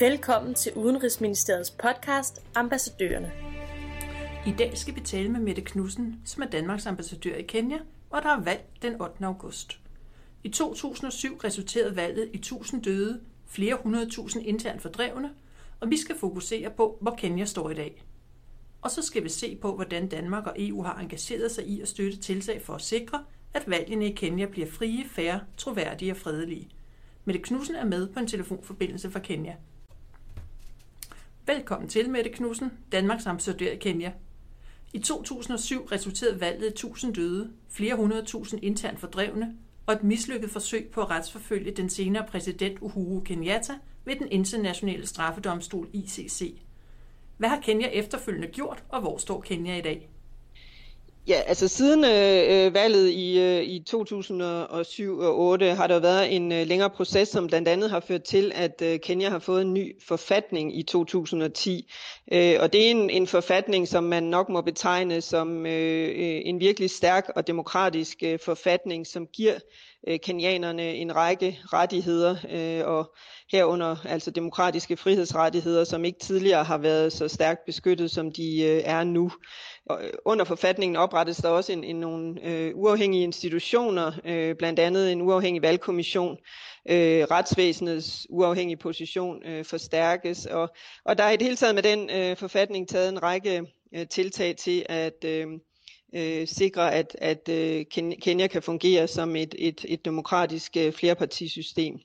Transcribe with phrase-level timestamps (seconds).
[0.00, 3.32] Velkommen til Udenrigsministeriets podcast Ambassadørerne.
[4.46, 7.78] I dag skal vi tale med Mette Knudsen, som er Danmarks ambassadør i Kenya,
[8.10, 9.26] og der er valg den 8.
[9.26, 9.80] august.
[10.44, 15.30] I 2007 resulterede valget i 1000 døde, flere hundredtusind internt fordrevne,
[15.80, 18.04] og vi skal fokusere på, hvor Kenya står i dag.
[18.82, 21.88] Og så skal vi se på, hvordan Danmark og EU har engageret sig i at
[21.88, 23.24] støtte tiltag for at sikre,
[23.54, 26.68] at valgene i Kenya bliver frie, færre, troværdige og fredelige.
[27.24, 29.54] Mette Knudsen er med på en telefonforbindelse fra Kenya.
[31.54, 34.12] Velkommen til, Mette Knudsen, Danmarks ambassadør i Kenya.
[34.92, 40.50] I 2007 resulterede valget i 1000 døde, flere hundrede tusind internt fordrevne og et mislykket
[40.50, 43.72] forsøg på at retsforfølge den senere præsident Uhuru Kenyatta
[44.04, 46.60] ved den internationale straffedomstol ICC.
[47.36, 50.10] Hvad har Kenya efterfølgende gjort, og hvor står Kenya i dag?
[51.28, 56.36] Ja, altså siden øh, øh, valget i, øh, i 2007 og 2008 har der været
[56.36, 59.62] en øh, længere proces, som blandt andet har ført til, at øh, Kenya har fået
[59.62, 61.92] en ny forfatning i 2010.
[62.32, 66.40] Øh, og det er en, en forfatning, som man nok må betegne som øh, øh
[66.44, 69.54] en virkelig stærk og demokratisk øh, forfatning, som giver
[70.08, 73.14] øh, kenianerne en række rettigheder, øh, og
[73.52, 78.82] herunder altså demokratiske frihedsrettigheder, som ikke tidligere har været så stærkt beskyttet, som de øh,
[78.84, 79.30] er nu.
[79.98, 85.12] Øh, under forfatningen oprettes der også en, en nogle øh, uafhængige institutioner, øh, blandt andet
[85.12, 86.36] en uafhængig valgkommission,
[86.90, 90.68] øh, retsvæsenets uafhængige position øh, forstærkes, og,
[91.04, 93.62] og der er i det hele taget med den øh, forfatning taget en række
[93.94, 95.46] øh, tiltag til at øh,
[96.14, 97.84] øh, sikre, at, at øh,
[98.22, 102.00] Kenya kan fungere som et, et, et demokratisk øh, flerpartisystem.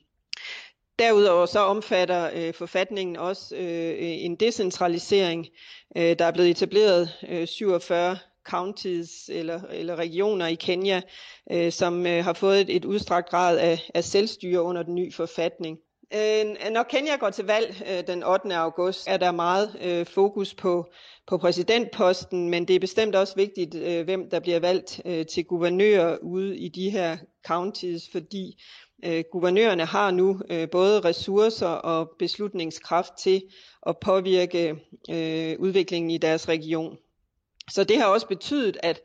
[0.98, 5.46] Derudover så omfatter øh, forfatningen også øh, en decentralisering.
[5.96, 11.00] Øh, der er blevet etableret øh, 47 counties eller, eller regioner i Kenya,
[11.52, 15.12] øh, som øh, har fået et, et udstrakt grad af, af selvstyre under den nye
[15.12, 15.78] forfatning.
[16.14, 18.54] Øh, når Kenya går til valg øh, den 8.
[18.54, 20.86] august, er der meget øh, fokus på,
[21.26, 25.44] på præsidentposten, men det er bestemt også vigtigt, øh, hvem der bliver valgt øh, til
[25.44, 27.16] guvernør ude i de her
[27.46, 28.62] counties, fordi
[29.04, 33.42] øh, guvernørerne har nu øh, både ressourcer og beslutningskraft til
[33.86, 34.68] at påvirke
[35.10, 36.96] øh, udviklingen i deres region.
[37.70, 39.00] Så det har også betydet, at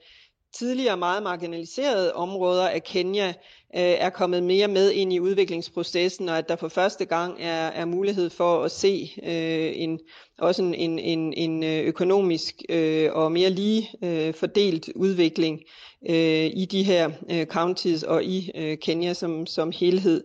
[0.54, 3.28] tidligere meget marginaliserede områder af Kenya
[3.76, 7.68] øh, er kommet mere med ind i udviklingsprocessen, og at der for første gang er,
[7.68, 10.00] er mulighed for at se øh, en,
[10.38, 15.62] også en, en, en, en øh, økonomisk øh, og mere lige øh, fordelt udvikling
[16.10, 20.24] øh, i de her øh, counties og i øh, Kenya som, som helhed.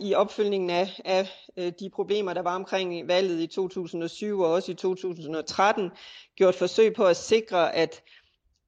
[0.00, 4.72] I opfølgningen af, af øh, de problemer, der var omkring valget i 2007 og også
[4.72, 5.90] i 2013,
[6.36, 8.02] gjort forsøg på at sikre, at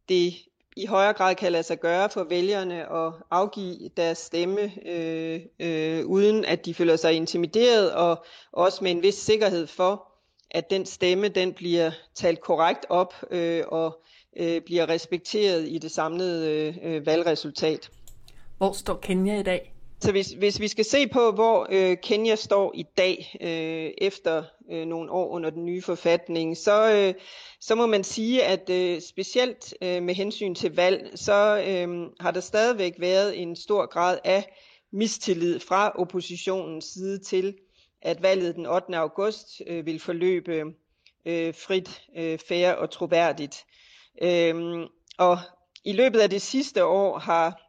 [0.08, 0.34] det
[0.76, 6.06] i højere grad kan lade sig gøre for vælgerne at afgive deres stemme, øh, øh,
[6.06, 10.08] uden at de føler sig intimideret, og også med en vis sikkerhed for,
[10.50, 14.02] at den stemme den bliver talt korrekt op øh, og
[14.36, 17.90] øh, bliver respekteret i det samlede øh, øh valgresultat.
[18.58, 19.71] Hvor står Kenya i dag?
[20.02, 24.44] Så hvis, hvis vi skal se på, hvor øh, Kenya står i dag, øh, efter
[24.72, 27.14] øh, nogle år under den nye forfatning, så, øh,
[27.60, 32.30] så må man sige, at øh, specielt øh, med hensyn til valg, så øh, har
[32.30, 34.52] der stadigvæk været en stor grad af
[34.92, 37.54] mistillid fra oppositionens side til,
[38.02, 38.96] at valget den 8.
[38.96, 40.64] august øh, vil forløbe
[41.26, 43.64] øh, frit, øh, fair og troværdigt.
[44.22, 44.80] Øh,
[45.18, 45.38] og
[45.84, 47.61] i løbet af det sidste år har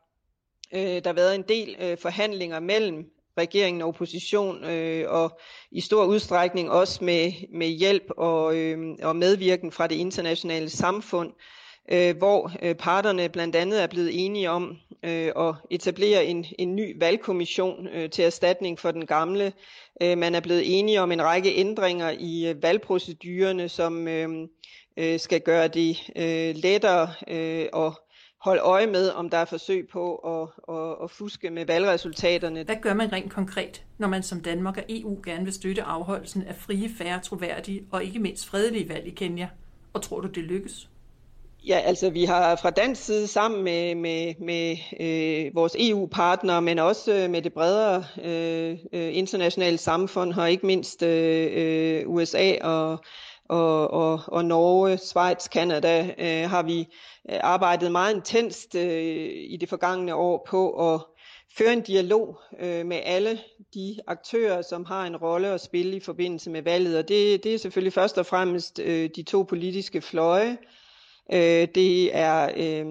[0.73, 3.05] Øh, der har været en del øh, forhandlinger mellem
[3.37, 5.39] regeringen og opposition, øh, og
[5.71, 11.31] i stor udstrækning også med, med hjælp og, øh, og medvirken fra det internationale samfund,
[11.91, 16.75] øh, hvor øh, parterne blandt andet er blevet enige om øh, at etablere en, en
[16.75, 19.53] ny valgkommission øh, til erstatning for den gamle.
[20.01, 24.29] Øh, man er blevet enige om en række ændringer i øh, valgprocedurerne, som øh,
[24.97, 28.02] øh, skal gøre det øh, lettere øh, og
[28.43, 32.63] holde øje med, om der er forsøg på at, at, at fuske med valgresultaterne.
[32.63, 36.43] Hvad gør man rent konkret, når man som Danmark og EU gerne vil støtte afholdelsen
[36.43, 39.47] af frie, færre, troværdige og ikke mindst fredelige valg i Kenya?
[39.93, 40.89] Og tror du, det lykkes?
[41.67, 46.79] Ja, altså vi har fra dansk side sammen med, med, med øh, vores EU-partnere, men
[46.79, 52.53] også øh, med det bredere øh, øh, internationale samfund, og ikke mindst øh, øh USA
[52.61, 52.99] og
[53.53, 56.79] og, og, og Norge, Schweiz, Kanada, øh, har vi
[57.29, 61.01] øh, arbejdet meget intenst øh, i det forgangne år på at
[61.57, 63.39] føre en dialog øh, med alle
[63.73, 66.97] de aktører, som har en rolle at spille i forbindelse med valget.
[66.97, 70.57] Og det, det er selvfølgelig først og fremmest øh, de to politiske fløje.
[71.33, 72.85] Øh, det er øh,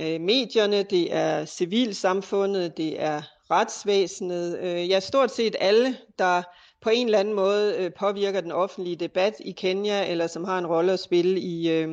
[0.00, 4.58] øh, medierne, det er civilsamfundet, det er retsvæsenet.
[4.58, 6.42] Øh, ja, stort set alle, der
[6.84, 10.58] på en eller anden måde øh, påvirker den offentlige debat i Kenya, eller som har
[10.58, 11.88] en rolle at spille i, øh,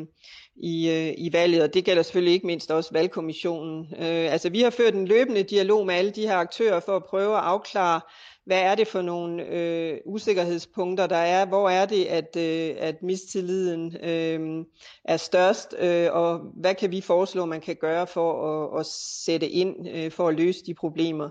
[0.56, 3.88] i, øh, i valget, og det gælder selvfølgelig ikke mindst også valgkommissionen.
[3.94, 7.04] Øh, altså vi har ført en løbende dialog med alle de her aktører for at
[7.04, 8.02] prøve at afklare,
[8.46, 11.46] hvad er det for nogle øh, usikkerhedspunkter, der er?
[11.46, 14.66] Hvor er det, at, øh, at mistilliden øh,
[15.04, 15.76] er størst?
[15.80, 18.30] Øh, og hvad kan vi foreslå, man kan gøre for
[18.74, 18.86] at, at
[19.26, 21.30] sætte ind øh, for at løse de problemer?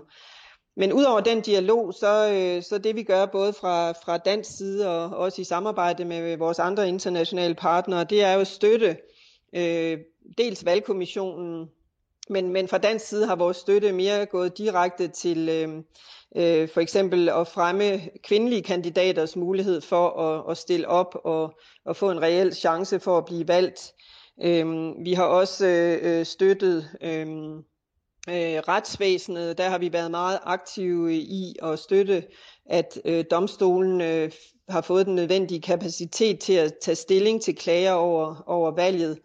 [0.77, 4.89] Men udover den dialog, så, øh, så det vi gør både fra, fra dansk side
[4.89, 8.97] og også i samarbejde med vores andre internationale partnere, det er jo at støtte
[9.55, 9.97] øh,
[10.37, 11.69] dels valgkommissionen,
[12.29, 15.69] men, men fra dansk side har vores støtte mere gået direkte til øh,
[16.35, 21.95] øh, for eksempel at fremme kvindelige kandidaters mulighed for at, at stille op og, og
[21.95, 23.93] få en reel chance for at blive valgt.
[24.43, 24.65] Øh,
[25.05, 27.27] vi har også øh, øh støttet øh,
[28.29, 29.57] øh, retsvæsenet.
[29.57, 32.23] Der har vi været meget aktive i at støtte,
[32.65, 34.31] at øh, domstolen øh,
[34.69, 39.19] har fået den nødvendige kapacitet til at tage stilling til klager over, over valget.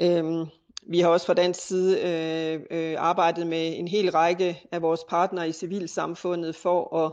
[0.00, 0.46] Øhm,
[0.88, 5.00] vi har også fra dansk side øh, øh, arbejdet med en hel række af vores
[5.08, 7.12] partnere i civilsamfundet for at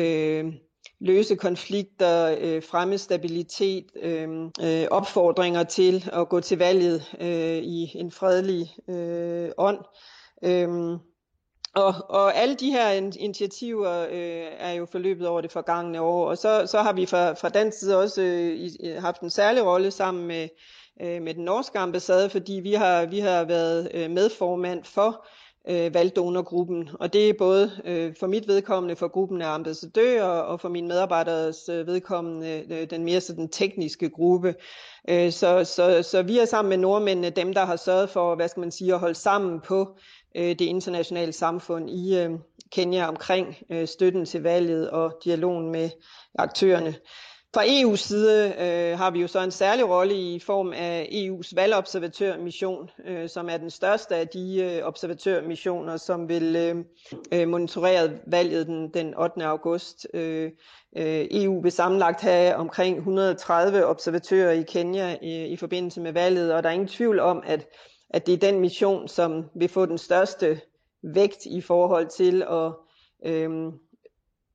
[0.00, 0.52] øh,
[1.00, 4.28] løse konflikter, øh, fremme stabilitet, øh,
[4.62, 9.78] øh, opfordringer til at gå til valget øh, i en fredelig øh, ånd.
[10.42, 10.98] Øhm,
[11.74, 16.38] og, og alle de her initiativer øh, er jo forløbet over det forgangne år, og
[16.38, 20.26] så, så har vi fra, fra dansk side også øh, haft en særlig rolle sammen
[20.26, 20.48] med
[21.02, 25.26] øh, med den norske ambassade, fordi vi har, vi har været øh, medformand for
[25.68, 30.60] øh, valgdonorgruppen, og det er både øh, for mit vedkommende for gruppen af ambassadører og
[30.60, 34.54] for mine medarbejderes øh, vedkommende øh, den mere sådan tekniske gruppe.
[35.08, 38.48] Øh, så, så, så vi er sammen med nordmændene dem, der har sørget for, hvad
[38.48, 39.96] skal man sige, at holde sammen på
[40.36, 42.30] øh, det internationale samfund i øh,
[42.72, 45.90] Kenya omkring øh, støtten til valget og dialogen med
[46.38, 46.94] aktørerne.
[47.54, 51.52] Fra EU's side øh, har vi jo så en særlig rolle i form af EU's
[51.54, 56.84] valgobservatørmission, øh, som er den største af de øh, observatørmissioner, som vil øh,
[57.32, 59.44] øh monitorere valget den, den 8.
[59.44, 60.06] august.
[60.14, 60.50] Øh,
[60.96, 66.54] øh EU vil sammenlagt have omkring 130 observatører i Kenya i, i forbindelse med valget,
[66.54, 67.66] og der er ingen tvivl om, at,
[68.10, 70.60] at det er den mission, som vil få den største
[71.14, 72.72] vægt i forhold til at
[73.32, 73.72] øh,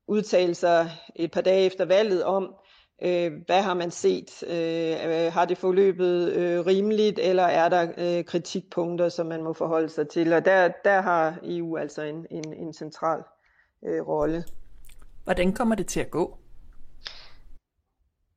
[0.08, 2.56] udtale sig et par dage efter valget om,
[3.02, 4.44] Øh, hvad har man set?
[4.48, 9.90] Øh, har det forløbet øh, rimeligt, eller er der øh, kritikpunkter, som man må forholde
[9.90, 10.34] sig til?
[10.34, 13.24] Og der, der har EU altså en, en, en central
[13.86, 14.44] øh, rolle.
[15.24, 16.38] Hvordan kommer det til at gå?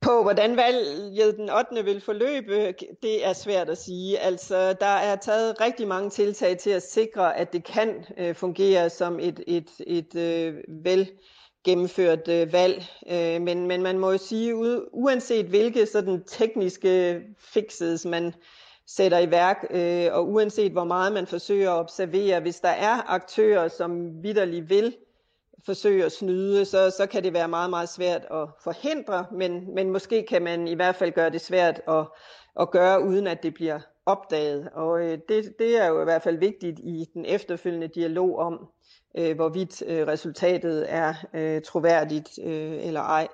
[0.00, 1.84] På hvordan valget den 8.
[1.84, 4.18] vil forløbe, det er svært at sige.
[4.18, 8.90] Altså, der er taget rigtig mange tiltag til at sikre, at det kan øh, fungere
[8.90, 11.10] som et, et, et øh, vel
[11.68, 12.84] gennemført øh, valg.
[13.10, 14.54] Øh, men, men man må jo sige,
[14.94, 18.34] uanset hvilke sådan tekniske fixes man
[18.86, 23.10] sætter i værk, øh, og uanset hvor meget man forsøger at observere, hvis der er
[23.10, 24.94] aktører, som vidderligt vil
[25.66, 29.90] forsøge at snyde, så, så kan det være meget, meget svært at forhindre, men, men
[29.90, 32.06] måske kan man i hvert fald gøre det svært at,
[32.60, 34.68] at gøre, uden at det bliver opdaget.
[34.74, 38.68] Og øh, det, det er jo i hvert fald vigtigt i den efterfølgende dialog om,
[39.18, 43.28] øh, hvorvidt øh, resultatet er øh, troværdigt øh, eller ej.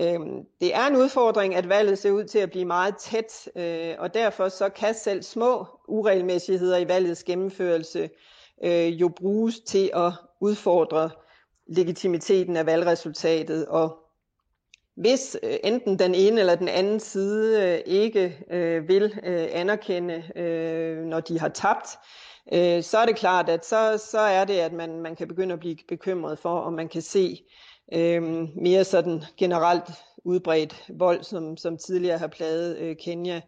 [0.00, 0.20] Øh,
[0.60, 4.14] det er en udfordring, at valget ser ud til at blive meget tæt, øh, og
[4.14, 8.10] derfor så kan selv små uregelmæssigheder i valgets gennemførelse
[8.64, 11.10] øh, jo bruges til at udfordre
[11.72, 13.66] legitimiteten af valgresultatet.
[13.66, 13.98] Og
[14.94, 20.22] hvis øh, enten den ene eller den anden side øh, ikke øh, vil øh, anerkende,
[20.36, 21.88] øh, når de har tabt,
[22.52, 25.52] øh, så er det klart, at så, så er det, at man, man kan begynde
[25.52, 27.42] at blive bekymret for, om man kan se
[27.94, 28.22] øh,
[28.56, 29.90] mere sådan generelt
[30.24, 33.40] udbredt vold, som, som tidligere har plaget øh, Kenya.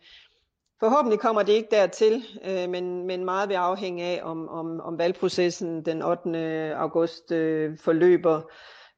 [0.84, 4.98] Forhåbentlig kommer det ikke dertil, øh, men, men meget vil afhænge af, om, om, om
[4.98, 6.74] valgprocessen den 8.
[6.76, 8.40] august øh, forløber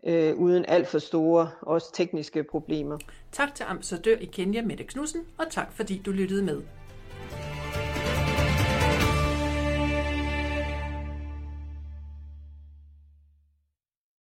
[0.06, 2.98] øh, uden alt for store, også tekniske problemer.
[3.32, 6.62] Tak til ambassadør i Kenya, Mette Knudsen, og tak fordi du lyttede med.